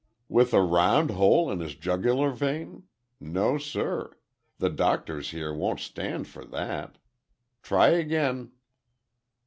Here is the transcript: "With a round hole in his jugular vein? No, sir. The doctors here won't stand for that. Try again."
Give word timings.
"With 0.27 0.51
a 0.55 0.63
round 0.63 1.11
hole 1.11 1.51
in 1.51 1.59
his 1.59 1.75
jugular 1.75 2.31
vein? 2.31 2.85
No, 3.19 3.59
sir. 3.59 4.17
The 4.57 4.71
doctors 4.71 5.29
here 5.29 5.53
won't 5.53 5.79
stand 5.79 6.27
for 6.27 6.43
that. 6.43 6.97
Try 7.61 7.89
again." 7.89 8.51